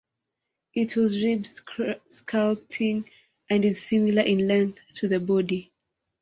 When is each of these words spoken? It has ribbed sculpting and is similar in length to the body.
It 0.73 0.93
has 0.93 1.13
ribbed 1.21 1.45
sculpting 2.09 3.07
and 3.51 3.63
is 3.63 3.83
similar 3.83 4.23
in 4.23 4.47
length 4.47 4.79
to 4.95 5.07
the 5.07 5.19
body. 5.19 5.71